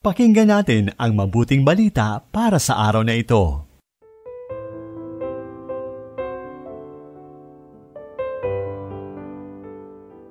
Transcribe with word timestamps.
Pakinggan 0.00 0.48
natin 0.48 0.96
ang 0.96 1.12
mabuting 1.12 1.60
balita 1.60 2.24
para 2.32 2.56
sa 2.56 2.88
araw 2.88 3.04
na 3.04 3.20
ito. 3.20 3.68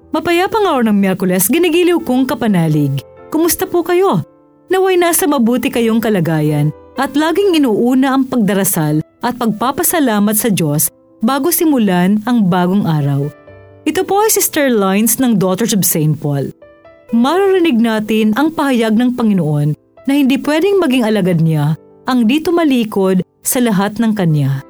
Mapayapang 0.10 0.66
araw 0.66 0.90
ng 0.90 0.98
Miyerkules, 0.98 1.46
ginigiliw 1.54 2.02
kong 2.02 2.26
kapanalig. 2.26 3.06
Kumusta 3.30 3.70
po 3.70 3.86
kayo? 3.86 4.26
Naway 4.74 4.98
nasa 4.98 5.30
mabuti 5.30 5.70
kayong 5.70 6.02
kalagayan 6.02 6.74
at 6.98 7.14
laging 7.14 7.54
inuuna 7.62 8.18
ang 8.18 8.26
pagdarasal 8.26 9.06
at 9.22 9.38
pagpapasalamat 9.38 10.34
sa 10.34 10.50
Diyos 10.50 10.90
bago 11.22 11.54
simulan 11.54 12.18
ang 12.26 12.50
bagong 12.50 12.90
araw. 12.90 13.30
Ito 13.86 14.02
po 14.02 14.26
ay 14.26 14.34
Sister 14.34 14.74
Lines 14.74 15.22
ng 15.22 15.38
Daughters 15.38 15.78
of 15.78 15.86
St. 15.86 16.18
Paul 16.18 16.58
maririnig 17.10 17.78
natin 17.82 18.38
ang 18.38 18.54
pahayag 18.54 18.94
ng 18.94 19.18
Panginoon 19.18 19.74
na 20.06 20.14
hindi 20.14 20.38
pwedeng 20.42 20.78
maging 20.78 21.04
alagad 21.06 21.42
niya 21.42 21.74
ang 22.06 22.26
dito 22.26 22.54
malikod 22.54 23.26
sa 23.42 23.62
lahat 23.62 23.98
ng 23.98 24.14
Kanya. 24.14 24.62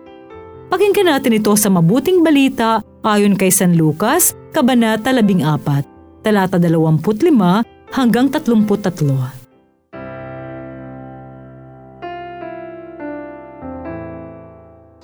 Pakinggan 0.69 1.11
natin 1.11 1.39
ito 1.39 1.51
sa 1.57 1.67
mabuting 1.67 2.21
balita 2.21 2.79
ayon 3.03 3.35
kay 3.35 3.49
San 3.51 3.75
Lucas, 3.75 4.37
Kabanata 4.53 5.11
14, 5.11 6.23
talata 6.23 6.61
25 6.61 7.91
hanggang 7.91 8.29
33. 8.31 9.39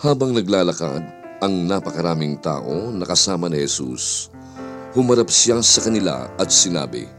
Habang 0.06 0.38
naglalakad 0.38 1.02
ang 1.42 1.54
napakaraming 1.66 2.38
tao 2.38 2.94
nakasama 2.94 3.50
ni 3.50 3.66
Jesus, 3.66 4.30
humarap 4.94 5.34
siya 5.34 5.66
sa 5.66 5.82
kanila 5.82 6.30
at 6.38 6.54
sinabi, 6.54 7.15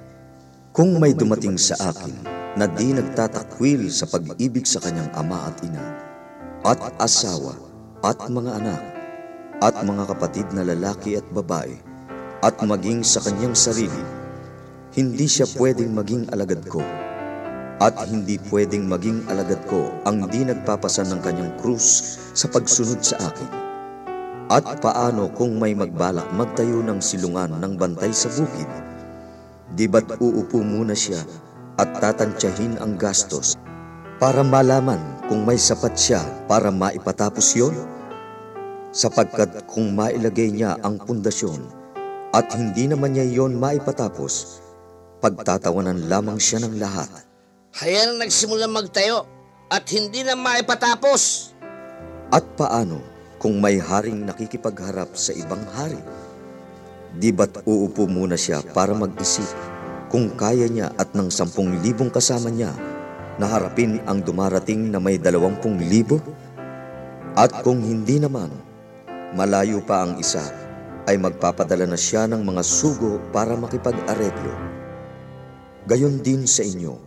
kung 0.76 1.00
may 1.00 1.16
dumating 1.16 1.56
sa 1.56 1.72
akin 1.88 2.12
na 2.52 2.68
di 2.68 2.92
nagtatakwil 2.92 3.88
sa 3.88 4.04
pag-ibig 4.12 4.68
sa 4.68 4.76
kanyang 4.76 5.08
ama 5.16 5.48
at 5.48 5.56
ina, 5.64 5.80
at 6.68 6.76
asawa, 7.00 7.56
at 8.04 8.20
mga 8.28 8.60
anak, 8.60 8.82
at 9.64 9.72
mga 9.80 10.04
kapatid 10.04 10.44
na 10.52 10.68
lalaki 10.68 11.16
at 11.16 11.24
babae, 11.32 11.72
at 12.44 12.60
maging 12.60 13.00
sa 13.00 13.24
kanyang 13.24 13.56
sarili, 13.56 14.04
hindi 14.92 15.24
siya 15.24 15.48
pwedeng 15.56 15.96
maging 15.96 16.28
alagad 16.36 16.60
ko. 16.68 16.84
At 17.80 17.96
hindi 18.12 18.36
pwedeng 18.52 18.84
maging 18.84 19.32
alagad 19.32 19.64
ko 19.72 19.88
ang 20.04 20.28
di 20.28 20.44
nagpapasan 20.44 21.08
ng 21.08 21.20
kanyang 21.24 21.56
krus 21.56 22.20
sa 22.36 22.52
pagsunod 22.52 23.00
sa 23.00 23.16
akin. 23.24 23.52
At 24.52 24.84
paano 24.84 25.32
kung 25.32 25.56
may 25.56 25.72
magbalak 25.72 26.28
magtayo 26.36 26.84
ng 26.84 27.00
silungan 27.00 27.64
ng 27.64 27.72
bantay 27.80 28.12
sa 28.12 28.28
bukid, 28.28 28.85
Di 29.74 29.90
ba't 29.90 30.22
uupo 30.22 30.62
muna 30.62 30.94
siya 30.94 31.18
at 31.74 31.98
tatantyahin 31.98 32.78
ang 32.78 32.94
gastos 32.94 33.58
para 34.22 34.46
malaman 34.46 35.00
kung 35.26 35.42
may 35.42 35.58
sapat 35.58 35.98
siya 35.98 36.22
para 36.46 36.70
maipatapos 36.70 37.46
yon? 37.58 37.74
Sapagkat 38.94 39.66
kung 39.66 39.92
mailagay 39.92 40.54
niya 40.54 40.78
ang 40.80 41.02
pundasyon 41.02 41.66
at 42.30 42.48
hindi 42.54 42.86
naman 42.86 43.12
niya 43.12 43.26
yon 43.26 43.58
maipatapos, 43.58 44.62
pagtatawanan 45.20 46.06
lamang 46.06 46.38
siya 46.40 46.62
ng 46.64 46.78
lahat. 46.78 47.10
Kaya 47.76 48.08
na 48.08 48.24
nagsimula 48.24 48.70
magtayo 48.70 49.28
at 49.68 49.84
hindi 49.92 50.24
na 50.24 50.38
maipatapos. 50.38 51.52
At 52.32 52.46
paano 52.56 53.02
kung 53.36 53.60
may 53.60 53.76
haring 53.76 54.24
nakikipagharap 54.24 55.12
sa 55.12 55.36
ibang 55.36 55.60
hari? 55.76 56.00
Di 57.16 57.32
ba't 57.32 57.64
uupo 57.64 58.04
muna 58.04 58.36
siya 58.36 58.60
para 58.60 58.92
mag-isip 58.92 59.48
kung 60.12 60.36
kaya 60.36 60.68
niya 60.68 60.92
at 61.00 61.16
ng 61.16 61.32
sampung 61.32 61.80
libong 61.80 62.12
kasama 62.12 62.52
niya 62.52 62.76
na 63.40 63.48
harapin 63.48 64.00
ang 64.04 64.20
dumarating 64.20 64.92
na 64.92 65.00
may 65.00 65.16
dalawampung 65.16 65.80
libo? 65.80 66.20
At 67.36 67.64
kung 67.64 67.80
hindi 67.84 68.20
naman, 68.20 68.48
malayo 69.36 69.80
pa 69.84 70.04
ang 70.04 70.16
isa, 70.20 70.44
ay 71.06 71.16
magpapadala 71.20 71.86
na 71.86 71.98
siya 72.00 72.26
ng 72.26 72.42
mga 72.42 72.62
sugo 72.64 73.20
para 73.30 73.54
makipag-areglo. 73.54 74.52
Gayon 75.86 76.18
din 76.18 76.48
sa 76.50 76.66
inyo, 76.66 76.98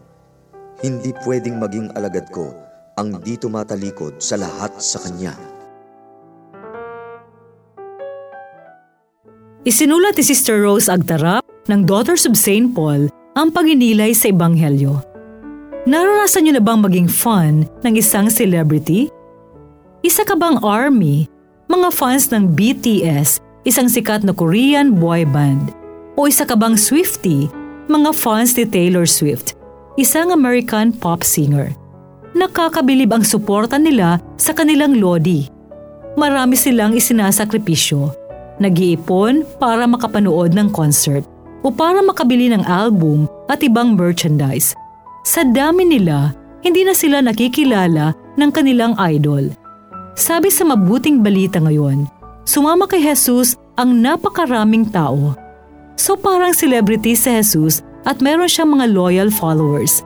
hindi 0.80 1.12
pwedeng 1.28 1.60
maging 1.60 1.92
alagad 1.98 2.32
ko 2.32 2.48
ang 2.96 3.20
di 3.20 3.36
tumatalikod 3.36 4.24
sa 4.24 4.40
lahat 4.40 4.80
sa 4.80 5.04
Kanya. 5.04 5.59
Isinulat 9.68 10.16
ni 10.16 10.24
Sister 10.24 10.64
Rose 10.64 10.88
Agtarap 10.88 11.44
ng 11.68 11.84
Daughters 11.84 12.24
of 12.24 12.40
St. 12.40 12.72
Paul 12.72 13.12
ang 13.36 13.52
paginilay 13.52 14.16
sa 14.16 14.32
Ebanghelyo. 14.32 15.04
Naranasan 15.84 16.48
niyo 16.48 16.56
na 16.56 16.64
bang 16.64 16.80
maging 16.80 17.12
fan 17.12 17.68
ng 17.84 17.94
isang 18.00 18.32
celebrity? 18.32 19.12
Isa 20.00 20.24
ka 20.24 20.40
bang 20.40 20.56
army, 20.64 21.28
mga 21.68 21.92
fans 21.92 22.32
ng 22.32 22.56
BTS, 22.56 23.44
isang 23.68 23.92
sikat 23.92 24.24
na 24.24 24.32
Korean 24.32 24.96
boy 24.96 25.28
band? 25.28 25.76
O 26.16 26.24
isa 26.24 26.48
ka 26.48 26.56
bang 26.56 26.80
Swiftie, 26.80 27.52
mga 27.92 28.16
fans 28.16 28.56
ni 28.56 28.64
Taylor 28.64 29.04
Swift, 29.04 29.60
isang 30.00 30.32
American 30.32 30.96
pop 30.96 31.20
singer? 31.20 31.76
Nakakabilib 32.32 33.12
ang 33.12 33.28
suporta 33.28 33.76
nila 33.76 34.24
sa 34.40 34.56
kanilang 34.56 34.96
lodi. 35.04 35.52
Marami 36.16 36.56
silang 36.56 36.96
isinasakripisyo 36.96 38.19
nag-iipon 38.60 39.48
para 39.58 39.88
makapanood 39.88 40.54
ng 40.54 40.70
concert 40.72 41.24
o 41.64 41.72
para 41.72 42.00
makabili 42.00 42.52
ng 42.52 42.64
album 42.64 43.28
at 43.52 43.60
ibang 43.64 43.96
merchandise. 43.96 44.76
Sa 45.28 45.44
dami 45.44 45.84
nila, 45.84 46.32
hindi 46.64 46.84
na 46.84 46.96
sila 46.96 47.24
nakikilala 47.24 48.16
ng 48.36 48.50
kanilang 48.52 48.96
idol. 49.00 49.52
Sabi 50.20 50.52
sa 50.52 50.68
mabuting 50.68 51.24
balita 51.24 51.64
ngayon, 51.64 52.08
sumama 52.44 52.88
kay 52.88 53.00
Jesus 53.00 53.56
ang 53.80 54.04
napakaraming 54.04 54.92
tao. 54.92 55.36
So 55.96 56.20
parang 56.20 56.52
celebrity 56.52 57.16
si 57.16 57.32
Jesus 57.32 57.80
at 58.04 58.20
meron 58.20 58.52
siyang 58.52 58.76
mga 58.76 58.92
loyal 58.92 59.30
followers. 59.32 60.04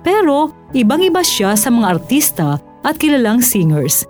Pero 0.00 0.52
ibang-iba 0.72 1.20
siya 1.20 1.52
sa 1.56 1.68
mga 1.68 2.00
artista 2.00 2.56
at 2.80 2.96
kilalang 2.96 3.44
singers. 3.44 4.08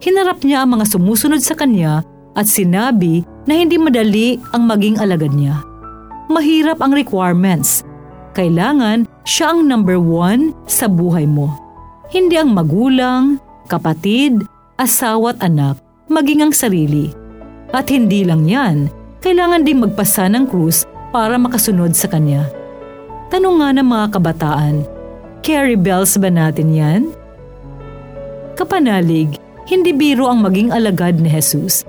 Hinarap 0.00 0.40
niya 0.44 0.64
ang 0.64 0.80
mga 0.80 0.96
sumusunod 0.96 1.40
sa 1.44 1.56
kanya 1.56 2.04
at 2.36 2.48
sinabi 2.48 3.24
na 3.46 3.54
hindi 3.54 3.78
madali 3.78 4.36
ang 4.52 4.66
maging 4.66 4.98
alagad 4.98 5.32
niya. 5.32 5.62
Mahirap 6.26 6.82
ang 6.82 6.92
requirements. 6.92 7.86
Kailangan 8.34 9.06
siya 9.22 9.54
ang 9.54 9.64
number 9.64 9.96
one 9.96 10.52
sa 10.66 10.90
buhay 10.90 11.24
mo. 11.24 11.48
Hindi 12.10 12.36
ang 12.36 12.52
magulang, 12.52 13.38
kapatid, 13.70 14.42
asawa 14.76 15.32
at 15.34 15.46
anak, 15.46 15.78
maging 16.10 16.46
ang 16.46 16.52
sarili. 16.52 17.14
At 17.70 17.90
hindi 17.90 18.26
lang 18.26 18.46
yan, 18.46 18.90
kailangan 19.22 19.66
din 19.66 19.82
magpasa 19.82 20.26
ng 20.30 20.46
krus 20.50 20.86
para 21.10 21.38
makasunod 21.38 21.94
sa 21.94 22.10
kanya. 22.10 22.46
Tanong 23.30 23.62
nga 23.62 23.70
ng 23.74 23.88
mga 23.88 24.06
kabataan, 24.14 24.74
carry 25.42 25.74
bells 25.74 26.14
ba 26.18 26.30
natin 26.30 26.70
yan? 26.70 27.02
Kapanalig, 28.54 29.38
hindi 29.66 29.90
biro 29.90 30.30
ang 30.30 30.46
maging 30.46 30.70
alagad 30.70 31.18
ni 31.18 31.26
Jesus 31.26 31.82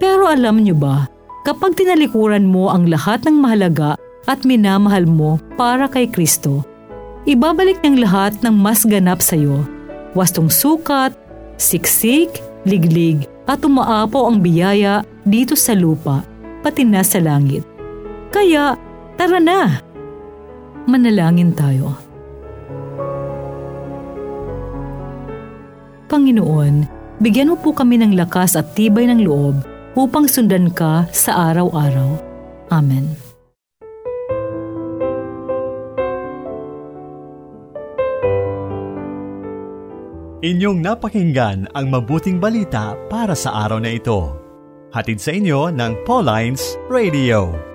pero 0.00 0.24
alam 0.24 0.64
niyo 0.64 0.72
ba, 0.72 1.04
kapag 1.44 1.76
tinalikuran 1.76 2.48
mo 2.48 2.72
ang 2.72 2.88
lahat 2.88 3.28
ng 3.28 3.36
mahalaga 3.36 4.00
at 4.24 4.48
minamahal 4.48 5.04
mo 5.04 5.36
para 5.60 5.84
kay 5.92 6.08
Kristo, 6.08 6.64
ibabalik 7.28 7.84
niyang 7.84 8.08
lahat 8.08 8.32
ng 8.40 8.56
mas 8.56 8.88
ganap 8.88 9.20
sa 9.20 9.36
iyo. 9.36 9.60
Wastong 10.16 10.48
sukat, 10.48 11.12
siksik, 11.60 12.40
liglig 12.64 13.28
at 13.44 13.60
umaapo 13.60 14.24
ang 14.24 14.40
biyaya 14.40 15.04
dito 15.28 15.52
sa 15.52 15.76
lupa, 15.76 16.24
pati 16.64 16.82
na 16.82 17.04
sa 17.04 17.20
langit. 17.20 17.62
Kaya, 18.32 18.80
tara 19.20 19.36
na! 19.36 19.84
Manalangin 20.88 21.52
tayo. 21.52 21.92
Panginoon, 26.08 26.88
bigyan 27.20 27.52
mo 27.52 27.56
po 27.60 27.70
kami 27.76 28.00
ng 28.00 28.16
lakas 28.18 28.58
at 28.58 28.74
tibay 28.74 29.06
ng 29.06 29.22
loob 29.22 29.60
upang 29.94 30.26
sundan 30.30 30.70
ka 30.70 31.06
sa 31.10 31.50
araw-araw. 31.50 32.18
Amen. 32.70 33.30
Inyong 40.40 40.80
napakinggan 40.80 41.68
ang 41.76 41.92
mabuting 41.92 42.40
balita 42.40 42.96
para 43.12 43.36
sa 43.36 43.68
araw 43.68 43.76
na 43.76 43.92
ito. 43.92 44.32
Hatid 44.88 45.20
sa 45.20 45.36
inyo 45.36 45.68
ng 45.68 45.92
Pauline's 46.08 46.80
Radio. 46.88 47.69